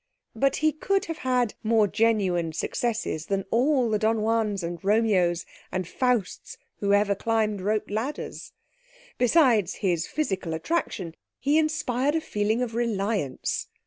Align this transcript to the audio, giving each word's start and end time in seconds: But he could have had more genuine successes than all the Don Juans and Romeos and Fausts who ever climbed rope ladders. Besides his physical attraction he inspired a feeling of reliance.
But 0.35 0.55
he 0.55 0.71
could 0.71 1.05
have 1.05 1.19
had 1.19 1.53
more 1.61 1.85
genuine 1.85 2.53
successes 2.53 3.27
than 3.27 3.45
all 3.51 3.87
the 3.91 3.99
Don 3.99 4.17
Juans 4.17 4.63
and 4.63 4.83
Romeos 4.83 5.45
and 5.71 5.87
Fausts 5.87 6.57
who 6.79 6.91
ever 6.91 7.13
climbed 7.13 7.61
rope 7.61 7.87
ladders. 7.87 8.51
Besides 9.19 9.75
his 9.75 10.07
physical 10.07 10.55
attraction 10.55 11.13
he 11.39 11.59
inspired 11.59 12.15
a 12.15 12.21
feeling 12.21 12.63
of 12.63 12.73
reliance. 12.73 13.67